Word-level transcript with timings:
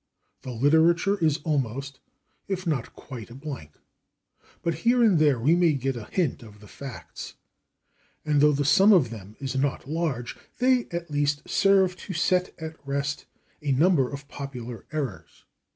The 0.41 0.49
literature 0.51 1.19
is 1.19 1.37
almost, 1.43 1.99
if 2.47 2.65
not 2.65 2.95
quite 2.95 3.29
a 3.29 3.35
blank. 3.35 3.73
But 4.63 4.79
here 4.81 5.03
and 5.03 5.19
there 5.19 5.39
we 5.39 5.55
may 5.55 5.73
get 5.73 5.95
a 5.95 6.05
hint 6.05 6.41
of 6.41 6.59
the 6.59 6.67
facts, 6.67 7.35
and 8.25 8.41
though 8.41 8.51
the 8.51 8.65
sum 8.65 8.93
of 8.93 9.11
them 9.11 9.35
is 9.39 9.55
not 9.55 9.87
large, 9.87 10.35
they 10.57 10.87
at 10.89 11.11
least 11.11 11.47
serve 11.47 11.95
to 11.97 12.13
set 12.13 12.51
at 12.59 12.79
rest 12.83 13.27
a 13.61 13.73
number 13.73 14.09
of 14.11 14.27
popular 14.27 14.87
errors. 14.91 15.45